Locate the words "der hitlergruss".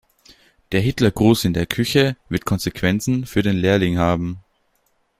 0.71-1.45